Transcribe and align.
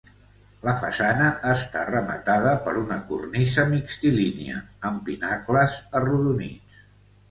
La 0.67 0.71
façana 0.83 1.27
està 1.49 1.83
rematada 1.91 2.55
per 2.69 2.75
una 2.81 2.99
cornisa 3.13 3.69
mixtilínia 3.77 4.67
amb 4.93 5.09
pinacles 5.13 5.83
arrodonits. 6.03 6.85